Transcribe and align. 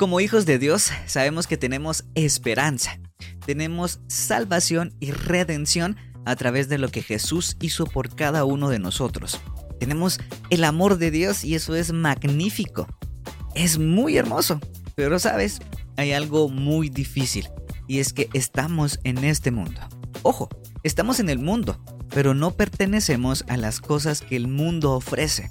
Como 0.00 0.20
hijos 0.20 0.46
de 0.46 0.58
Dios 0.58 0.92
sabemos 1.04 1.46
que 1.46 1.58
tenemos 1.58 2.06
esperanza, 2.14 2.98
tenemos 3.44 4.00
salvación 4.08 4.94
y 4.98 5.10
redención 5.10 5.98
a 6.24 6.36
través 6.36 6.70
de 6.70 6.78
lo 6.78 6.88
que 6.88 7.02
Jesús 7.02 7.58
hizo 7.60 7.84
por 7.84 8.14
cada 8.16 8.46
uno 8.46 8.70
de 8.70 8.78
nosotros. 8.78 9.42
Tenemos 9.78 10.18
el 10.48 10.64
amor 10.64 10.96
de 10.96 11.10
Dios 11.10 11.44
y 11.44 11.54
eso 11.54 11.74
es 11.76 11.92
magnífico. 11.92 12.86
Es 13.54 13.78
muy 13.78 14.16
hermoso. 14.16 14.58
Pero 14.94 15.18
sabes, 15.18 15.60
hay 15.98 16.12
algo 16.12 16.48
muy 16.48 16.88
difícil 16.88 17.50
y 17.86 17.98
es 17.98 18.14
que 18.14 18.30
estamos 18.32 19.00
en 19.04 19.22
este 19.22 19.50
mundo. 19.50 19.82
Ojo, 20.22 20.48
estamos 20.82 21.20
en 21.20 21.28
el 21.28 21.40
mundo, 21.40 21.78
pero 22.08 22.32
no 22.32 22.52
pertenecemos 22.52 23.44
a 23.48 23.58
las 23.58 23.80
cosas 23.80 24.22
que 24.22 24.36
el 24.36 24.48
mundo 24.48 24.92
ofrece. 24.92 25.50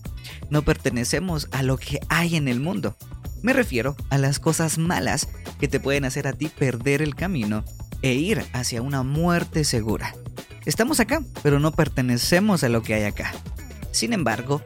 No 0.50 0.64
pertenecemos 0.64 1.50
a 1.52 1.62
lo 1.62 1.78
que 1.78 2.00
hay 2.10 2.36
en 2.36 2.48
el 2.48 2.60
mundo. 2.60 2.98
Me 3.42 3.54
refiero 3.54 3.96
a 4.10 4.18
las 4.18 4.40
cosas 4.40 4.78
malas 4.78 5.28
que 5.60 5.68
te 5.68 5.80
pueden 5.80 6.06
hacer 6.06 6.28
a 6.28 6.34
ti 6.34 6.48
perder 6.48 7.02
el 7.02 7.16
camino 7.16 7.64
e 8.02 8.14
ir 8.14 8.46
hacia 8.54 8.82
una 8.82 9.04
muerte 9.04 9.64
segura. 9.64 10.14
Estamos 10.66 11.00
acá, 11.00 11.24
pero 11.42 11.60
no 11.60 11.72
pertenecemos 11.72 12.64
a 12.64 12.70
lo 12.70 12.84
que 12.84 12.94
hay 12.94 13.04
acá. 13.04 13.34
Sin 13.92 14.14
embargo, 14.14 14.62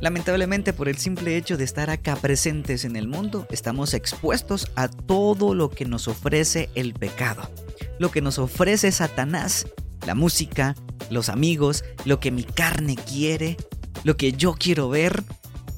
lamentablemente 0.00 0.72
por 0.72 0.88
el 0.88 0.98
simple 0.98 1.36
hecho 1.36 1.56
de 1.56 1.64
estar 1.64 1.90
acá 1.90 2.16
presentes 2.16 2.84
en 2.84 2.96
el 2.96 3.08
mundo, 3.08 3.46
estamos 3.50 3.94
expuestos 3.94 4.70
a 4.76 4.88
todo 4.88 5.54
lo 5.54 5.70
que 5.70 5.84
nos 5.84 6.06
ofrece 6.06 6.68
el 6.74 6.94
pecado, 6.94 7.50
lo 7.98 8.10
que 8.10 8.20
nos 8.20 8.38
ofrece 8.38 8.92
Satanás, 8.92 9.66
la 10.06 10.14
música, 10.14 10.76
los 11.10 11.28
amigos, 11.28 11.84
lo 12.04 12.20
que 12.20 12.30
mi 12.30 12.44
carne 12.44 12.96
quiere, 12.96 13.56
lo 14.04 14.16
que 14.16 14.32
yo 14.32 14.54
quiero 14.54 14.88
ver, 14.88 15.24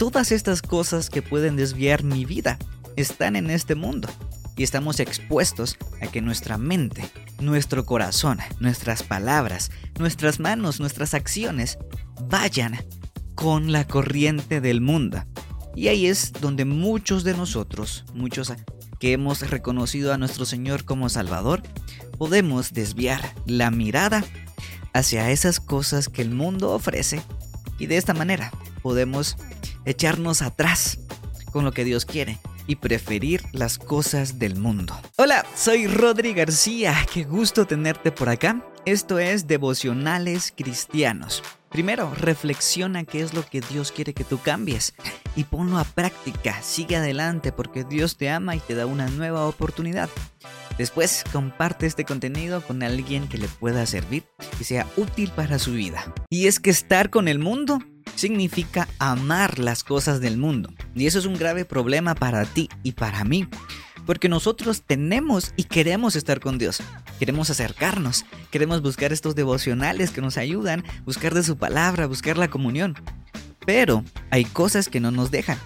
todas 0.01 0.33
estas 0.33 0.63
cosas 0.63 1.11
que 1.11 1.21
pueden 1.21 1.57
desviar 1.57 2.05
mi 2.05 2.25
vida 2.25 2.59
están 2.97 3.37
en 3.37 3.51
este 3.51 3.75
mundo 3.75 4.09
y 4.57 4.63
estamos 4.63 4.99
expuestos 4.99 5.77
a 6.01 6.07
que 6.07 6.23
nuestra 6.23 6.57
mente, 6.57 7.05
nuestro 7.39 7.85
corazón, 7.85 8.39
nuestras 8.61 9.03
palabras, 9.03 9.71
nuestras 9.99 10.41
manos, 10.41 10.81
nuestras 10.81 11.13
acciones 11.13 11.77
vayan 12.31 12.79
con 13.35 13.73
la 13.73 13.87
corriente 13.87 14.63
del 14.63 14.81
mundo. 14.81 15.23
Y 15.77 15.89
ahí 15.89 16.07
es 16.07 16.33
donde 16.33 16.65
muchos 16.65 17.23
de 17.23 17.35
nosotros, 17.35 18.07
muchos 18.15 18.55
que 19.01 19.13
hemos 19.13 19.51
reconocido 19.51 20.15
a 20.15 20.19
nuestro 20.19 20.47
Señor 20.47 20.87
como 20.87 21.11
Salvador, 21.11 21.63
podemos 22.17 22.73
desviar 22.73 23.35
la 23.45 23.71
mirada 23.71 24.25
hacia 24.95 25.31
esas 25.31 25.61
cosas 25.61 26.09
que 26.09 26.23
el 26.23 26.31
mundo 26.31 26.71
ofrece 26.71 27.21
y 27.79 27.85
de 27.85 27.99
esta 27.99 28.15
manera 28.15 28.51
podemos 28.83 29.37
echarnos 29.85 30.43
atrás 30.43 30.99
con 31.53 31.65
lo 31.65 31.73
que 31.73 31.85
Dios 31.85 32.05
quiere 32.05 32.39
y 32.67 32.77
preferir 32.77 33.43
las 33.53 33.79
cosas 33.79 34.39
del 34.39 34.57
mundo. 34.57 34.99
Hola, 35.17 35.45
soy 35.57 35.87
Rodri 35.87 36.33
García, 36.35 36.95
qué 37.13 37.25
gusto 37.25 37.67
tenerte 37.67 38.13
por 38.13 38.29
acá. 38.29 38.65
Esto 38.85 39.19
es 39.19 39.47
Devocionales 39.47 40.53
Cristianos. 40.57 41.43
Primero, 41.71 42.13
reflexiona 42.15 43.05
qué 43.05 43.21
es 43.21 43.33
lo 43.33 43.45
que 43.45 43.61
Dios 43.61 43.93
quiere 43.93 44.13
que 44.13 44.25
tú 44.25 44.39
cambies 44.41 44.95
y 45.37 45.45
ponlo 45.45 45.79
a 45.79 45.85
práctica. 45.85 46.61
Sigue 46.63 46.97
adelante 46.97 47.53
porque 47.53 47.85
Dios 47.85 48.17
te 48.17 48.29
ama 48.29 48.57
y 48.57 48.61
te 48.61 48.75
da 48.75 48.87
una 48.87 49.09
nueva 49.09 49.47
oportunidad. 49.47 50.09
Después, 50.79 51.25
comparte 51.33 51.87
este 51.87 52.05
contenido 52.05 52.63
con 52.63 52.83
alguien 52.83 53.29
que 53.29 53.39
le 53.39 53.47
pueda 53.47 53.87
servir 53.87 54.25
y 54.59 54.65
sea 54.65 54.87
útil 54.97 55.31
para 55.31 55.59
su 55.59 55.73
vida. 55.73 56.13
Y 56.31 56.47
es 56.47 56.59
que 56.59 56.71
estar 56.71 57.11
con 57.11 57.29
el 57.29 57.39
mundo 57.39 57.81
significa 58.21 58.87
amar 58.99 59.59
las 59.59 59.83
cosas 59.83 60.21
del 60.21 60.37
mundo. 60.37 60.73
Y 60.95 61.07
eso 61.07 61.19
es 61.19 61.25
un 61.25 61.35
grave 61.35 61.65
problema 61.65 62.15
para 62.15 62.45
ti 62.45 62.69
y 62.83 62.93
para 62.93 63.25
mí. 63.25 63.49
Porque 64.07 64.29
nosotros 64.29 64.83
tenemos 64.83 65.53
y 65.57 65.65
queremos 65.65 66.17
estar 66.17 66.41
con 66.41 66.59
Dios. 66.59 66.83
Queremos 67.19 67.51
acercarnos. 67.51 68.25
Queremos 68.51 68.83
buscar 68.83 69.13
estos 69.13 69.35
devocionales 69.35 70.11
que 70.11 70.21
nos 70.21 70.37
ayudan, 70.37 70.85
buscar 71.05 71.35
de 71.35 71.43
su 71.43 71.57
palabra, 71.57 72.07
buscar 72.07 72.37
la 72.37 72.51
comunión. 72.51 72.95
Pero 73.65 74.05
hay 74.31 74.45
cosas 74.45 74.89
que 74.89 75.01
no 75.01 75.11
nos 75.11 75.31
dejan. 75.31 75.59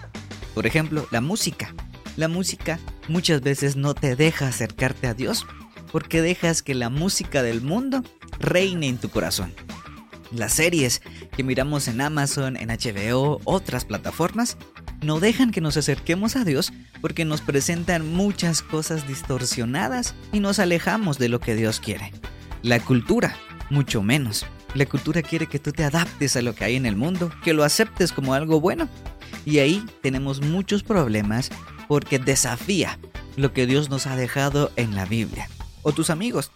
Por 0.53 0.65
ejemplo, 0.65 1.07
la 1.11 1.21
música. 1.21 1.73
La 2.15 2.29
música 2.29 2.79
muchas 3.09 3.41
veces 3.41 3.75
no 3.75 3.93
te 3.93 4.15
deja 4.15 4.47
acercarte 4.47 5.07
a 5.07 5.13
Dios 5.13 5.45
porque 5.91 6.21
dejas 6.21 6.61
que 6.61 6.75
la 6.75 6.89
música 6.89 7.43
del 7.43 7.61
mundo 7.61 8.03
reine 8.39 8.87
en 8.87 8.97
tu 8.97 9.09
corazón. 9.09 9.53
Las 10.31 10.53
series 10.53 11.01
que 11.35 11.43
miramos 11.43 11.87
en 11.87 12.01
Amazon, 12.01 12.57
en 12.57 12.69
HBO, 12.69 13.39
otras 13.43 13.85
plataformas, 13.85 14.57
no 15.01 15.19
dejan 15.19 15.51
que 15.51 15.61
nos 15.61 15.77
acerquemos 15.77 16.35
a 16.35 16.43
Dios 16.43 16.73
porque 17.01 17.25
nos 17.25 17.41
presentan 17.41 18.13
muchas 18.13 18.61
cosas 18.61 19.07
distorsionadas 19.07 20.15
y 20.31 20.39
nos 20.39 20.59
alejamos 20.59 21.19
de 21.19 21.29
lo 21.29 21.39
que 21.39 21.55
Dios 21.55 21.79
quiere. 21.79 22.11
La 22.63 22.79
cultura, 22.79 23.35
mucho 23.69 24.01
menos. 24.01 24.45
La 24.73 24.85
cultura 24.85 25.21
quiere 25.21 25.47
que 25.47 25.59
tú 25.59 25.71
te 25.71 25.83
adaptes 25.83 26.35
a 26.35 26.41
lo 26.41 26.55
que 26.55 26.65
hay 26.65 26.75
en 26.75 26.85
el 26.85 26.95
mundo, 26.95 27.31
que 27.43 27.53
lo 27.53 27.63
aceptes 27.63 28.11
como 28.11 28.33
algo 28.33 28.59
bueno. 28.59 28.89
Y 29.45 29.59
ahí 29.59 29.85
tenemos 30.01 30.41
muchos 30.41 30.83
problemas 30.83 31.51
porque 31.87 32.19
desafía 32.19 32.97
lo 33.37 33.53
que 33.53 33.67
Dios 33.67 33.89
nos 33.89 34.07
ha 34.07 34.15
dejado 34.15 34.71
en 34.75 34.95
la 34.95 35.05
Biblia. 35.05 35.49
O 35.83 35.91
tus 35.91 36.09
amigos 36.09 36.51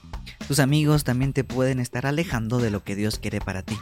tus 0.50 0.58
amigos 0.58 1.04
también 1.04 1.32
te 1.32 1.44
pueden 1.44 1.80
estar 1.80 2.08
alejando 2.08 2.58
de 2.58 2.72
lo 2.72 2.84
que 2.84 2.96
Dios 2.96 3.20
quiere 3.20 3.40
para 3.40 3.62
ti. 3.62 3.78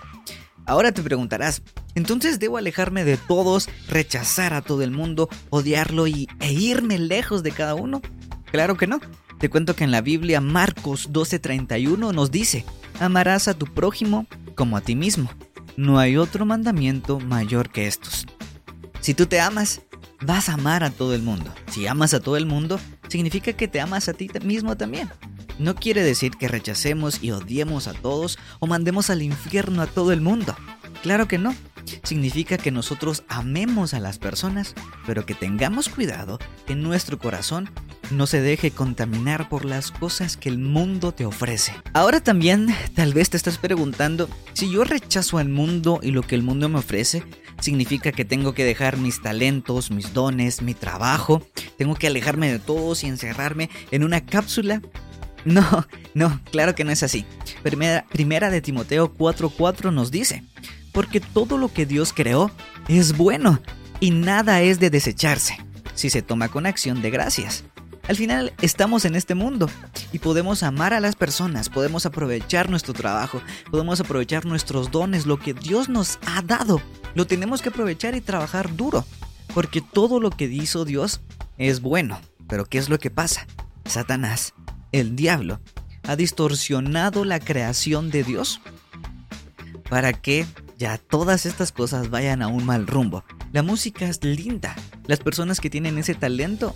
Ahora 0.66 0.92
te 0.92 1.02
preguntarás, 1.02 1.62
¿entonces 1.96 2.40
debo 2.40 2.58
alejarme 2.58 3.06
de 3.06 3.16
todos, 3.16 3.70
rechazar 3.88 4.54
a 4.54 4.62
todo 4.62 4.82
el 4.82 4.92
mundo, 4.92 5.30
odiarlo 5.50 6.08
y, 6.08 6.28
e 6.42 6.52
irme 6.52 7.00
lejos 7.00 7.42
de 7.42 7.52
cada 7.52 7.74
uno? 7.74 8.02
Claro 8.52 8.76
que 8.76 8.86
no. 8.86 9.00
Te 9.40 9.50
cuento 9.50 9.78
que 9.78 9.86
en 9.86 9.92
la 9.92 10.02
Biblia 10.02 10.42
Marcos 10.42 11.14
12:31 11.14 12.14
nos 12.14 12.32
dice, 12.32 12.66
amarás 13.00 13.48
a 13.48 13.54
tu 13.54 13.66
prójimo 13.68 14.28
como 14.56 14.76
a 14.76 14.82
ti 14.82 14.98
mismo. 14.98 15.32
No 15.78 16.00
hay 16.00 16.18
otro 16.18 16.46
mandamiento 16.46 17.22
mayor 17.22 17.70
que 17.70 17.88
estos. 17.88 18.26
Si 19.00 19.14
tú 19.14 19.28
te 19.28 19.40
amas, 19.40 19.84
vas 20.20 20.50
a 20.50 20.56
amar 20.56 20.84
a 20.84 20.90
todo 20.90 21.16
el 21.16 21.22
mundo. 21.22 21.50
Si 21.72 21.88
amas 21.88 22.14
a 22.14 22.20
todo 22.20 22.36
el 22.36 22.46
mundo, 22.46 22.78
significa 23.08 23.54
que 23.54 23.70
te 23.70 23.80
amas 23.80 24.10
a 24.10 24.14
ti 24.14 24.30
mismo 24.44 24.76
también 24.76 25.10
no 25.60 25.76
quiere 25.76 26.04
decir 26.04 26.32
que 26.32 26.48
rechacemos 26.48 27.24
y 27.24 27.32
odiemos 27.32 27.88
a 27.88 27.94
todos 27.94 28.38
o 28.60 28.68
mandemos 28.68 29.10
al 29.10 29.22
infierno 29.22 29.82
a 29.82 29.88
todo 29.88 30.12
el 30.12 30.22
mundo. 30.22 30.56
Claro 31.02 31.28
que 31.28 31.38
no. 31.38 31.56
Significa 32.04 32.58
que 32.58 32.72
nosotros 32.72 33.24
amemos 33.30 33.94
a 33.94 34.00
las 34.00 34.18
personas, 34.18 34.76
pero 35.06 35.26
que 35.26 35.36
tengamos 35.36 35.88
cuidado 35.88 36.38
que 36.66 36.76
nuestro 36.76 37.18
corazón 37.18 37.70
no 38.12 38.28
se 38.28 38.42
deje 38.42 38.72
contaminar 38.72 39.50
por 39.50 39.66
las 39.66 39.92
cosas 39.92 40.38
que 40.38 40.50
el 40.50 40.58
mundo 40.58 41.14
te 41.14 41.26
ofrece. 41.26 41.74
Ahora 41.94 42.22
también 42.22 42.68
tal 42.94 43.14
vez 43.14 43.30
te 43.30 43.38
estás 43.38 43.58
preguntando, 43.58 44.30
si 44.54 44.70
yo 44.70 44.84
rechazo 44.84 45.38
al 45.38 45.50
mundo 45.50 46.00
y 46.02 46.12
lo 46.12 46.24
que 46.24 46.36
el 46.36 46.44
mundo 46.44 46.68
me 46.70 46.80
ofrece, 46.80 47.24
significa 47.60 48.12
que 48.12 48.26
tengo 48.26 48.54
que 48.54 48.66
dejar 48.66 48.98
mis 48.98 49.22
talentos, 49.22 49.92
mis 49.92 50.14
dones, 50.14 50.62
mi 50.62 50.74
trabajo, 50.74 51.42
tengo 51.78 51.96
que 51.96 52.08
alejarme 52.08 52.52
de 52.52 52.60
todos 52.60 53.04
y 53.04 53.08
encerrarme 53.08 53.70
en 53.92 54.04
una 54.04 54.26
cápsula 54.26 54.82
no, 55.48 55.88
no, 56.14 56.42
claro 56.52 56.76
que 56.76 56.84
no 56.84 56.92
es 56.92 57.04
así. 57.04 57.26
Primera, 57.64 58.06
primera 58.12 58.50
de 58.50 58.60
Timoteo 58.60 59.14
4:4 59.14 59.94
nos 59.94 60.12
dice, 60.12 60.44
porque 60.92 61.22
todo 61.22 61.58
lo 61.58 61.72
que 61.72 61.86
Dios 61.86 62.12
creó 62.14 62.52
es 62.90 63.16
bueno 63.16 63.62
y 64.02 64.12
nada 64.12 64.62
es 64.62 64.80
de 64.82 64.90
desecharse 64.90 65.58
si 65.96 66.10
se 66.10 66.22
toma 66.22 66.50
con 66.50 66.66
acción 66.66 67.02
de 67.02 67.12
gracias. 67.12 67.64
Al 68.10 68.18
final 68.18 68.54
estamos 68.62 69.06
en 69.06 69.16
este 69.16 69.36
mundo 69.36 69.70
y 70.12 70.20
podemos 70.20 70.64
amar 70.64 70.94
a 70.94 71.00
las 71.00 71.16
personas, 71.16 71.70
podemos 71.70 72.06
aprovechar 72.06 72.70
nuestro 72.70 72.94
trabajo, 72.94 73.42
podemos 73.72 74.02
aprovechar 74.02 74.46
nuestros 74.46 74.92
dones, 74.92 75.26
lo 75.26 75.40
que 75.40 75.54
Dios 75.54 75.88
nos 75.88 76.20
ha 76.26 76.42
dado. 76.42 76.82
Lo 77.16 77.26
tenemos 77.26 77.62
que 77.62 77.70
aprovechar 77.70 78.16
y 78.16 78.22
trabajar 78.22 78.76
duro, 78.76 79.06
porque 79.54 79.82
todo 79.82 80.20
lo 80.20 80.30
que 80.30 80.46
hizo 80.46 80.84
Dios 80.84 81.22
es 81.58 81.80
bueno. 81.80 82.20
Pero 82.50 82.66
¿qué 82.66 82.78
es 82.80 82.90
lo 82.90 83.00
que 83.00 83.12
pasa? 83.12 83.48
Satanás 83.86 84.54
el 84.92 85.16
diablo 85.16 85.60
ha 86.08 86.16
distorsionado 86.16 87.26
la 87.26 87.40
creación 87.40 88.10
de 88.10 88.24
Dios 88.24 88.62
para 89.90 90.14
que 90.14 90.46
ya 90.78 90.98
todas 90.98 91.46
estas 91.46 91.72
cosas 91.72 92.10
vayan 92.10 92.42
a 92.42 92.48
un 92.48 92.66
mal 92.66 92.88
rumbo. 92.88 93.24
La 93.52 93.64
música 93.64 94.06
es 94.06 94.24
linda. 94.24 94.76
Las 95.08 95.20
personas 95.20 95.60
que 95.60 95.70
tienen 95.70 95.98
ese 95.98 96.14
talento 96.14 96.76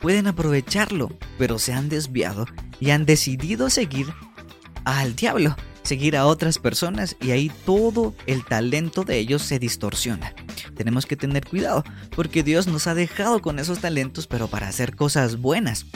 pueden 0.00 0.26
aprovecharlo, 0.26 1.10
pero 1.38 1.58
se 1.58 1.72
han 1.72 1.88
desviado 1.88 2.46
y 2.80 2.90
han 2.90 3.06
decidido 3.06 3.70
seguir 3.70 4.06
al 4.84 5.14
diablo, 5.14 5.56
seguir 5.82 6.16
a 6.16 6.26
otras 6.26 6.58
personas 6.58 7.16
y 7.20 7.30
ahí 7.30 7.50
todo 7.64 8.14
el 8.26 8.44
talento 8.44 9.04
de 9.04 9.18
ellos 9.18 9.42
se 9.42 9.58
distorsiona. 9.58 10.34
Tenemos 10.76 11.06
que 11.06 11.16
tener 11.16 11.46
cuidado 11.46 11.84
porque 12.14 12.42
Dios 12.42 12.66
nos 12.66 12.86
ha 12.86 12.94
dejado 12.94 13.40
con 13.40 13.58
esos 13.58 13.80
talentos 13.80 14.26
pero 14.26 14.48
para 14.48 14.68
hacer 14.68 14.96
cosas 14.96 15.36
buenas. 15.40 15.86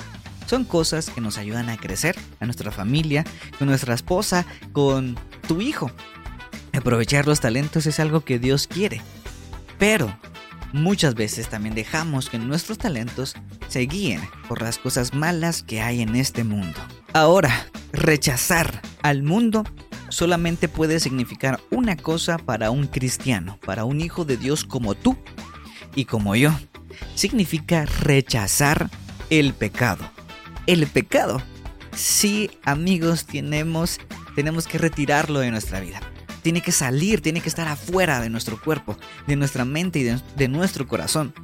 Son 0.46 0.64
cosas 0.64 1.10
que 1.10 1.20
nos 1.20 1.38
ayudan 1.38 1.68
a 1.70 1.76
crecer, 1.76 2.16
a 2.40 2.44
nuestra 2.44 2.70
familia, 2.70 3.24
con 3.58 3.68
nuestra 3.68 3.94
esposa, 3.94 4.46
con 4.72 5.16
tu 5.48 5.60
hijo. 5.60 5.90
Aprovechar 6.72 7.26
los 7.26 7.40
talentos 7.40 7.86
es 7.86 8.00
algo 8.00 8.22
que 8.22 8.38
Dios 8.38 8.66
quiere. 8.66 9.00
Pero 9.78 10.16
muchas 10.72 11.14
veces 11.14 11.48
también 11.48 11.74
dejamos 11.74 12.28
que 12.28 12.38
nuestros 12.38 12.78
talentos 12.78 13.34
se 13.68 13.80
guíen 13.80 14.20
por 14.48 14.60
las 14.60 14.78
cosas 14.78 15.14
malas 15.14 15.62
que 15.62 15.80
hay 15.80 16.02
en 16.02 16.16
este 16.16 16.44
mundo. 16.44 16.78
Ahora, 17.12 17.66
rechazar 17.92 18.82
al 19.02 19.22
mundo 19.22 19.64
solamente 20.08 20.68
puede 20.68 21.00
significar 21.00 21.60
una 21.70 21.96
cosa 21.96 22.38
para 22.38 22.70
un 22.70 22.86
cristiano, 22.86 23.58
para 23.64 23.84
un 23.84 24.00
hijo 24.00 24.24
de 24.24 24.36
Dios 24.36 24.64
como 24.64 24.94
tú 24.94 25.16
y 25.94 26.04
como 26.04 26.34
yo. 26.34 26.52
Significa 27.14 27.86
rechazar 27.86 28.90
el 29.30 29.54
pecado. 29.54 30.13
El 30.66 30.86
pecado. 30.86 31.42
Sí, 31.94 32.50
amigos, 32.64 33.26
tenemos, 33.26 34.00
tenemos 34.34 34.66
que 34.66 34.78
retirarlo 34.78 35.40
de 35.40 35.50
nuestra 35.50 35.80
vida. 35.80 36.00
Tiene 36.42 36.62
que 36.62 36.72
salir, 36.72 37.20
tiene 37.20 37.40
que 37.40 37.48
estar 37.48 37.68
afuera 37.68 38.20
de 38.20 38.30
nuestro 38.30 38.60
cuerpo, 38.60 38.96
de 39.26 39.36
nuestra 39.36 39.64
mente 39.64 39.98
y 39.98 40.02
de, 40.04 40.20
de 40.36 40.48
nuestro 40.48 40.88
corazón. 40.88 41.34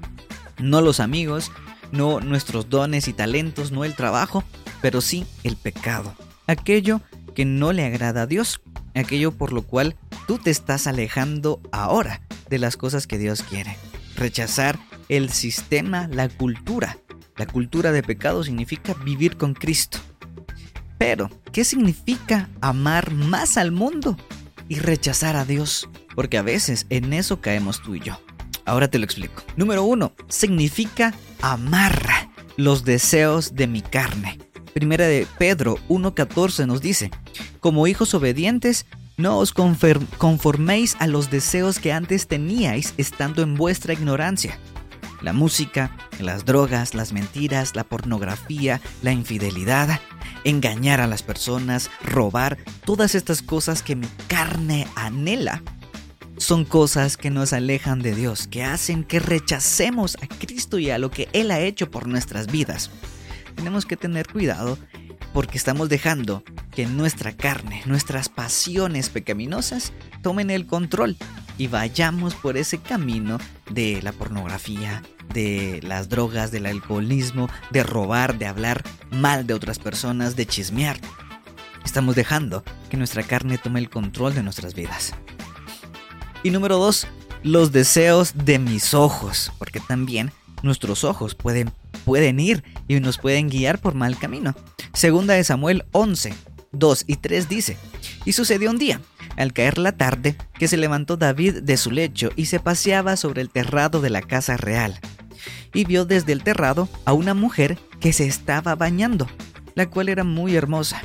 No 0.59 0.81
los 0.81 1.01
amigos, 1.01 1.53
no 1.93 2.21
nuestros 2.21 2.71
dones 2.71 3.09
y 3.09 3.13
talentos, 3.13 3.73
no 3.73 3.85
el 3.85 3.95
trabajo, 3.95 4.43
pero 4.81 5.01
sí 5.01 5.27
el 5.45 5.57
pecado. 5.57 6.15
Aquello 6.47 7.01
que 7.35 7.45
no 7.45 7.73
le 7.73 7.85
agrada 7.85 8.23
a 8.23 8.27
Dios, 8.27 8.61
aquello 8.95 9.33
por 9.33 9.53
lo 9.53 9.63
cual 9.63 9.97
tú 10.27 10.39
te 10.39 10.51
estás 10.51 10.87
alejando 10.87 11.61
ahora 11.73 12.23
de 12.49 12.59
las 12.59 12.77
cosas 12.77 13.07
que 13.07 13.19
Dios 13.19 13.43
quiere. 13.43 13.77
Rechazar 14.17 14.79
el 15.09 15.31
sistema, 15.31 16.09
la 16.09 16.29
cultura. 16.29 16.99
La 17.41 17.47
cultura 17.47 17.91
de 17.91 18.03
pecado 18.03 18.45
significa 18.45 18.93
vivir 19.03 19.39
con 19.39 19.55
Cristo. 19.55 19.97
Pero, 20.99 21.31
¿qué 21.53 21.65
significa 21.65 22.51
amar 22.61 23.13
más 23.13 23.57
al 23.57 23.73
mundo 23.73 24.19
y 24.69 24.79
rechazar 24.79 25.37
a 25.37 25.47
Dios? 25.47 25.89
Porque 26.15 26.37
a 26.37 26.43
veces 26.43 26.85
en 26.91 27.15
eso 27.15 27.41
caemos 27.41 27.81
tú 27.81 27.95
y 27.95 28.01
yo. 28.01 28.21
Ahora 28.67 28.89
te 28.89 28.99
lo 28.99 29.07
explico. 29.07 29.43
Número 29.57 29.85
uno, 29.85 30.13
significa 30.29 31.15
amar 31.41 32.29
los 32.59 32.85
deseos 32.85 33.55
de 33.55 33.67
mi 33.67 33.81
carne. 33.81 34.39
Primera 34.75 35.07
de 35.07 35.27
Pedro 35.39 35.79
1.14 35.89 36.67
nos 36.67 36.83
dice, 36.83 37.11
como 37.61 37.87
hijos 37.87 38.13
obedientes, 38.13 38.85
no 39.17 39.39
os 39.39 39.55
conforméis 39.55 40.95
a 40.99 41.07
los 41.07 41.31
deseos 41.31 41.79
que 41.79 41.91
antes 41.91 42.27
teníais 42.27 42.93
estando 42.99 43.41
en 43.41 43.55
vuestra 43.55 43.95
ignorancia. 43.95 44.59
La 45.23 45.33
música, 45.33 45.97
las 46.19 46.45
drogas, 46.45 46.95
las 46.95 47.13
mentiras, 47.13 47.77
la 47.77 47.85
pornografía, 47.85 48.81
la 49.03 49.13
infidelidad, 49.13 50.01
engañar 50.45 51.01
a 51.01 51.07
las 51.07 51.23
personas, 51.23 51.91
robar, 52.03 52.59
todas 52.85 53.15
estas 53.15 53.43
cosas 53.43 53.83
que 53.83 53.97
mi 53.97 54.09
carne 54.29 54.87
anhela, 54.95 55.63
son 56.41 56.65
cosas 56.65 57.19
que 57.19 57.31
nos 57.31 57.53
alejan 57.53 58.01
de 58.01 58.15
Dios, 58.15 58.47
que 58.47 58.65
hacen 58.65 59.05
que 59.05 59.21
rechacemos 59.21 60.17
a 60.23 60.27
Cristo 60.27 60.79
y 60.79 60.89
a 60.91 60.99
lo 60.99 61.11
que 61.11 61.29
Él 61.35 61.51
ha 61.51 61.61
hecho 61.61 61.91
por 61.91 62.09
nuestras 62.09 62.47
vidas. 62.47 62.91
Tenemos 63.57 63.85
que 63.85 63.99
tener 63.99 64.27
cuidado 64.27 64.79
porque 65.35 65.59
estamos 65.59 65.91
dejando 65.91 66.43
que 66.71 66.87
nuestra 66.87 67.33
carne, 67.37 67.83
nuestras 67.85 68.31
pasiones 68.31 69.11
pecaminosas 69.11 69.93
tomen 70.23 70.51
el 70.51 70.67
control 70.67 71.17
y 71.61 71.67
vayamos 71.67 72.35
por 72.35 72.57
ese 72.57 72.79
camino 72.79 73.37
de 73.71 74.01
la 74.01 74.13
pornografía, 74.13 75.03
de 75.35 75.81
las 75.83 76.09
drogas, 76.09 76.51
del 76.51 76.65
alcoholismo, 76.65 77.51
de 77.71 77.83
robar, 77.83 78.39
de 78.39 78.47
hablar 78.47 78.83
mal 79.11 79.47
de 79.47 79.53
otras 79.53 79.79
personas, 79.79 80.37
de 80.37 80.47
chismear. 80.47 80.99
Estamos 81.85 82.17
dejando 82.17 82.65
que 82.89 82.97
nuestra 82.97 83.23
carne 83.25 83.59
tome 83.59 83.79
el 83.79 83.91
control 83.91 84.35
de 84.35 84.43
nuestras 84.43 84.73
vidas. 84.73 85.13
Y 86.43 86.49
número 86.49 86.79
dos, 86.79 87.07
los 87.43 87.73
deseos 87.73 88.33
de 88.35 88.59
mis 88.59 88.95
ojos, 88.95 89.53
porque 89.59 89.81
también 89.81 90.33
nuestros 90.63 91.05
ojos 91.05 91.35
pueden, 91.35 91.71
pueden 92.07 92.41
ir 92.41 92.65
y 92.89 92.99
nos 93.01 93.19
pueden 93.19 93.51
guiar 93.51 93.83
por 93.83 93.95
mal 93.95 94.17
camino. 94.17 94.55
Segunda 94.95 95.35
de 95.35 95.45
Samuel 95.45 95.85
11, 95.93 96.33
2 96.73 97.05
y 97.07 97.17
3 97.17 97.51
dice, 97.51 97.77
y 98.25 98.33
sucedió 98.33 98.71
un 98.71 98.79
día, 98.79 99.03
al 99.41 99.53
caer 99.53 99.79
la 99.79 99.93
tarde, 99.93 100.37
que 100.59 100.69
se 100.69 100.77
levantó 100.77 101.17
David 101.17 101.63
de 101.63 101.77
su 101.77 101.91
lecho 101.91 102.31
y 102.37 102.47
se 102.47 102.61
paseaba 102.61 103.17
sobre 103.17 103.43
el 103.43 103.51
terrado 103.51 104.01
de 104.01 104.11
la 104.11 104.23
casa 104.23 104.57
real, 104.57 105.01
y 105.73 105.85
vio 105.85 106.05
desde 106.05 106.33
el 106.33 106.43
terrado 106.43 106.89
a 107.05 107.13
una 107.13 107.35
mujer 107.35 107.79
que 108.01 108.13
se 108.13 108.27
estaba 108.27 108.75
bañando, 108.75 109.27
la 109.75 109.89
cual 109.89 110.09
era 110.09 110.25
muy 110.25 110.57
hermosa. 110.57 111.03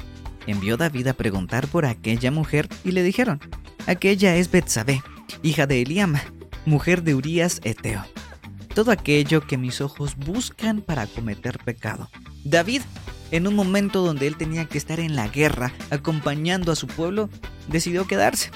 Envió 0.48 0.78
David 0.78 1.08
a 1.08 1.14
preguntar 1.14 1.68
por 1.68 1.86
aquella 1.86 2.30
mujer 2.30 2.68
y 2.84 2.92
le 2.92 3.04
dijeron, 3.04 3.40
aquella 3.88 4.36
es 4.36 4.52
Betsabé, 4.52 5.02
hija 5.42 5.66
de 5.66 5.82
Eliama, 5.82 6.22
mujer 6.66 7.04
de 7.04 7.16
Urías 7.16 7.62
Eteo 7.64 8.06
todo 8.76 8.92
aquello 8.92 9.48
que 9.48 9.58
mis 9.58 9.80
ojos 9.80 10.18
buscan 10.18 10.82
para 10.82 11.08
cometer 11.08 11.58
pecado. 11.60 12.10
David, 12.44 12.82
en 13.32 13.48
un 13.48 13.56
momento 13.56 14.06
donde 14.06 14.28
él 14.28 14.36
tenía 14.36 14.66
que 14.66 14.78
estar 14.78 15.00
en 15.00 15.16
la 15.16 15.30
guerra 15.30 15.74
acompañando 15.90 16.74
a 16.74 16.76
su 16.76 16.86
pueblo, 16.86 17.30
decidió 17.68 18.08
quedarse. 18.08 18.52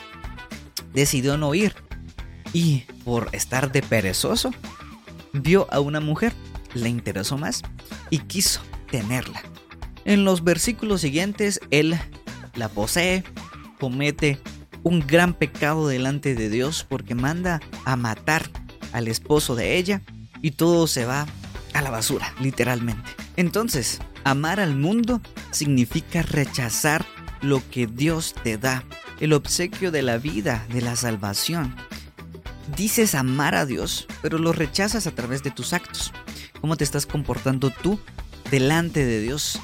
Decidió 0.93 1.37
no 1.37 1.53
ir. 1.53 1.75
Y 2.53 2.81
por 3.03 3.29
estar 3.33 3.71
de 3.71 3.81
perezoso, 3.81 4.51
vio 5.33 5.67
a 5.71 5.79
una 5.79 5.99
mujer, 5.99 6.33
le 6.73 6.89
interesó 6.89 7.37
más 7.37 7.61
y 8.09 8.19
quiso 8.19 8.61
tenerla. 8.89 9.41
En 10.05 10.25
los 10.25 10.43
versículos 10.43 11.01
siguientes, 11.01 11.59
él 11.69 11.99
la 12.55 12.69
posee, 12.69 13.23
comete 13.79 14.39
un 14.83 15.05
gran 15.05 15.33
pecado 15.33 15.87
delante 15.87 16.35
de 16.35 16.49
Dios 16.49 16.85
porque 16.87 17.15
manda 17.15 17.61
a 17.85 17.95
matar 17.95 18.49
al 18.91 19.07
esposo 19.07 19.55
de 19.55 19.77
ella 19.77 20.01
y 20.41 20.51
todo 20.51 20.87
se 20.87 21.05
va 21.05 21.27
a 21.73 21.81
la 21.81 21.91
basura, 21.91 22.33
literalmente. 22.39 23.09
Entonces, 23.35 23.99
amar 24.23 24.59
al 24.59 24.75
mundo 24.75 25.21
significa 25.51 26.21
rechazar 26.21 27.05
lo 27.41 27.61
que 27.69 27.87
Dios 27.87 28.35
te 28.43 28.57
da, 28.57 28.83
el 29.19 29.33
obsequio 29.33 29.91
de 29.91 30.01
la 30.01 30.17
vida, 30.17 30.65
de 30.71 30.81
la 30.81 30.95
salvación. 30.95 31.75
Dices 32.75 33.15
amar 33.15 33.55
a 33.55 33.65
Dios, 33.65 34.07
pero 34.21 34.37
lo 34.37 34.53
rechazas 34.53 35.07
a 35.07 35.11
través 35.11 35.43
de 35.43 35.51
tus 35.51 35.73
actos. 35.73 36.13
¿Cómo 36.61 36.77
te 36.77 36.83
estás 36.83 37.05
comportando 37.05 37.71
tú 37.71 37.99
delante 38.51 39.05
de 39.05 39.21
Dios? 39.21 39.59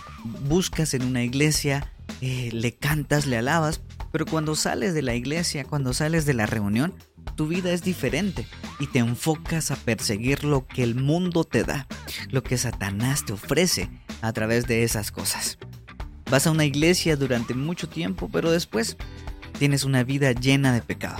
Buscas 0.48 0.94
en 0.94 1.04
una 1.04 1.24
iglesia, 1.24 1.92
eh, 2.22 2.50
le 2.52 2.74
cantas, 2.74 3.26
le 3.26 3.38
alabas, 3.38 3.82
pero 4.12 4.26
cuando 4.26 4.56
sales 4.56 4.94
de 4.94 5.02
la 5.02 5.16
iglesia, 5.16 5.66
cuando 5.66 5.94
sales 5.94 6.26
de 6.26 6.34
la 6.34 6.46
reunión, 6.46 6.94
tu 7.36 7.48
vida 7.48 7.72
es 7.74 7.84
diferente 7.84 8.48
y 8.80 8.88
te 8.88 9.00
enfocas 9.00 9.72
a 9.72 9.76
perseguir 9.76 10.44
lo 10.44 10.66
que 10.68 10.84
el 10.84 10.96
mundo 10.96 11.44
te 11.44 11.64
da, 11.64 11.88
lo 12.30 12.44
que 12.44 12.58
Satanás 12.58 13.26
te 13.26 13.34
ofrece 13.34 13.90
a 14.22 14.32
través 14.34 14.68
de 14.68 14.84
esas 14.84 15.12
cosas. 15.12 15.58
Vas 16.30 16.48
a 16.48 16.52
una 16.52 16.66
iglesia 16.66 17.18
durante 17.18 17.54
mucho 17.54 17.88
tiempo, 17.88 18.30
pero 18.32 18.52
después 18.52 18.98
tienes 19.60 19.84
una 19.84 20.04
vida 20.04 20.32
llena 20.32 20.74
de 20.74 20.82
pecado. 20.82 21.18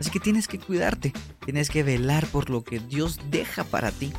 Así 0.00 0.10
que 0.10 0.20
tienes 0.20 0.46
que 0.46 0.58
cuidarte, 0.58 1.12
tienes 1.44 1.70
que 1.70 1.82
velar 1.82 2.26
por 2.26 2.50
lo 2.50 2.62
que 2.62 2.78
Dios 2.78 3.18
deja 3.30 3.64
para 3.64 3.90
ti. 3.90 4.12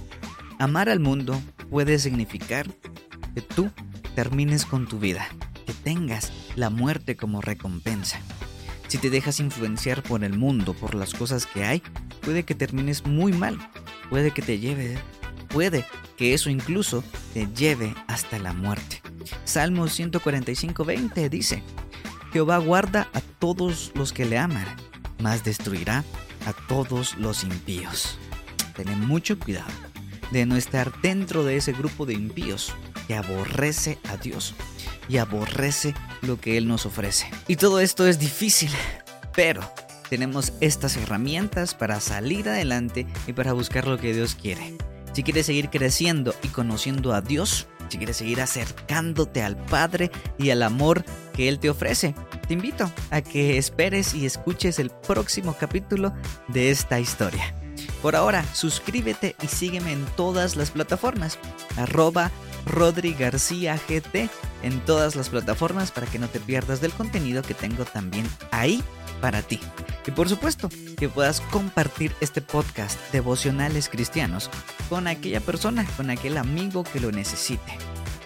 Amar 0.60 0.90
al 0.90 1.00
mundo 1.00 1.40
puede 1.70 2.00
significar 2.00 2.68
que 3.34 3.42
tú 3.42 3.72
termines 4.16 4.66
con 4.66 4.88
tu 4.88 5.00
vida, 5.00 5.28
que 5.66 5.74
tengas 5.74 6.34
la 6.56 6.70
muerte 6.70 7.16
como 7.16 7.42
recompensa. 7.42 8.20
Si 8.90 8.98
te 8.98 9.10
dejas 9.10 9.40
influenciar 9.40 10.04
por 10.04 10.24
el 10.24 10.38
mundo, 10.38 10.74
por 10.74 10.96
las 10.96 11.14
cosas 11.14 11.46
que 11.46 11.64
hay, 11.64 11.82
puede 12.22 12.44
que 12.44 12.56
termines 12.56 13.06
muy 13.06 13.32
mal, 13.32 13.58
puede 14.10 14.32
que 14.32 14.42
te 14.42 14.60
lleve, 14.60 14.98
puede 15.48 15.86
que 16.18 16.34
eso 16.34 16.50
incluso 16.50 17.04
te 17.34 17.48
lleve 17.56 17.96
hasta 18.08 18.40
la 18.40 18.52
muerte. 18.52 19.02
Salmo 19.46 19.86
145:20 19.86 21.30
dice, 21.30 21.64
Jehová 22.32 22.58
guarda 22.58 23.10
a 23.14 23.22
todos 23.22 23.92
los 23.96 24.14
que 24.14 24.26
le 24.26 24.38
aman, 24.38 24.66
mas 25.20 25.44
destruirá 25.44 26.04
a 26.46 26.54
todos 26.68 27.16
los 27.18 27.44
impíos. 27.44 28.18
Ten 28.76 29.06
mucho 29.06 29.38
cuidado 29.40 29.72
de 30.32 30.46
no 30.46 30.56
estar 30.56 30.92
dentro 31.02 31.44
de 31.44 31.58
ese 31.58 31.74
grupo 31.74 32.06
de 32.06 32.14
impíos 32.14 32.74
que 33.08 33.16
aborrece 33.16 33.98
a 34.08 34.18
Dios 34.18 34.54
y 35.08 35.18
aborrece 35.18 35.96
lo 36.22 36.40
que 36.40 36.58
Él 36.58 36.68
nos 36.68 36.86
ofrece. 36.86 37.30
Y 37.48 37.56
todo 37.56 37.80
esto 37.80 38.08
es 38.08 38.20
difícil, 38.20 38.70
pero 39.34 39.62
tenemos 40.10 40.54
estas 40.62 40.98
herramientas 40.98 41.74
para 41.74 42.00
salir 42.00 42.48
adelante 42.48 43.08
y 43.28 43.34
para 43.34 43.54
buscar 43.54 43.88
lo 43.88 43.98
que 43.98 44.14
Dios 44.14 44.36
quiere. 44.36 44.78
Si 45.14 45.24
quieres 45.24 45.48
seguir 45.48 45.70
creciendo 45.70 46.36
y 46.44 46.50
conociendo 46.50 47.14
a 47.14 47.22
Dios, 47.22 47.68
si 47.90 47.98
quieres 47.98 48.18
seguir 48.18 48.42
acercándote 48.42 49.42
al 49.42 49.58
Padre 49.58 50.12
y 50.38 50.50
al 50.52 50.64
amor 50.64 51.04
que 51.34 51.50
Él 51.50 51.60
te 51.60 51.70
ofrece, 51.70 52.16
te 52.48 52.54
invito 52.54 52.92
a 53.12 53.22
que 53.22 53.58
esperes 53.58 54.14
y 54.14 54.26
escuches 54.26 54.80
el 54.80 54.90
próximo 54.90 55.56
capítulo 55.60 56.14
de 56.48 56.72
esta 56.72 57.00
historia. 57.00 57.54
Por 58.02 58.16
ahora, 58.16 58.46
suscríbete 58.54 59.36
y 59.42 59.48
sígueme 59.48 59.92
en 59.92 60.06
todas 60.16 60.56
las 60.56 60.72
plataformas. 60.72 61.38
Arroba 61.78 62.32
Rodri 62.66 63.14
García 63.14 63.80
GT 63.88 64.30
en 64.64 64.80
todas 64.86 65.16
las 65.16 65.30
plataformas 65.30 65.92
para 65.92 66.08
que 66.08 66.20
no 66.20 66.28
te 66.28 66.40
pierdas 66.40 66.82
del 66.82 66.92
contenido 66.92 67.42
que 67.42 67.54
tengo 67.54 67.86
también 67.86 68.26
ahí 68.52 68.84
para 69.22 69.42
ti. 69.42 69.60
Y 70.06 70.12
por 70.12 70.28
supuesto, 70.28 70.70
que 70.98 71.10
puedas 71.10 71.42
compartir 71.42 72.16
este 72.20 72.42
podcast 72.42 73.00
devocionales 73.12 73.90
cristianos 73.90 74.50
con 74.90 75.08
aquella 75.08 75.40
persona, 75.40 75.86
con 75.98 76.10
aquel 76.10 76.38
amigo 76.38 76.84
que 76.84 77.00
lo 77.00 77.12
necesite. 77.12 77.78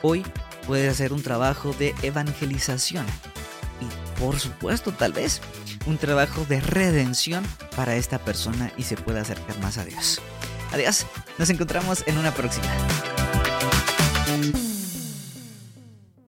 Hoy 0.02 0.24
puedes 0.66 0.92
hacer 0.92 1.12
un 1.12 1.22
trabajo 1.22 1.74
de 1.74 1.94
evangelización 2.02 3.06
y 3.82 4.20
por 4.20 4.40
supuesto 4.40 4.92
tal 4.94 5.14
vez 5.14 5.42
un 5.86 5.98
trabajo 5.98 6.46
de 6.46 6.62
redención 6.62 7.44
para 7.76 7.96
esta 7.96 8.20
persona 8.20 8.72
y 8.78 8.84
se 8.84 8.96
pueda 8.96 9.22
acercar 9.22 9.60
más 9.60 9.78
a 9.78 9.86
Dios. 9.86 10.22
Adiós, 10.72 11.06
nos 11.38 11.50
encontramos 11.50 12.04
en 12.08 12.18
una 12.18 12.34
próxima. 12.34 12.68